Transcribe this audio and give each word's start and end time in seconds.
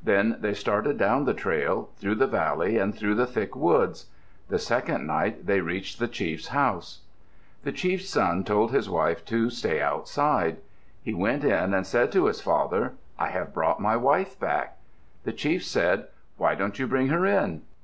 Then 0.00 0.36
they 0.38 0.54
started 0.54 0.98
down 0.98 1.24
the 1.24 1.34
trail, 1.34 1.90
through 1.96 2.14
the 2.14 2.28
valley 2.28 2.78
and 2.78 2.94
through 2.94 3.16
the 3.16 3.26
thick 3.26 3.56
woods. 3.56 4.06
The 4.48 4.60
second 4.60 5.04
night 5.04 5.46
they 5.46 5.60
reached 5.62 5.98
the 5.98 6.06
chief's 6.06 6.46
house. 6.54 7.00
The 7.64 7.72
chief's 7.72 8.08
son 8.08 8.44
told 8.44 8.70
his 8.70 8.88
wife 8.88 9.24
to 9.24 9.50
stay 9.50 9.80
outside. 9.82 10.58
He 11.02 11.12
went 11.12 11.42
in 11.42 11.74
and 11.74 11.84
said 11.84 12.12
to 12.12 12.26
his 12.26 12.40
father, 12.40 12.92
"I 13.18 13.30
have 13.30 13.52
brought 13.52 13.80
my 13.80 13.96
wife 13.96 14.38
back." 14.38 14.76
The 15.24 15.32
chief 15.32 15.64
said, 15.64 16.06
"Why 16.36 16.54
don't 16.54 16.78
you 16.78 16.86
bring 16.86 17.08
her 17.08 17.26
in?" 17.26 17.62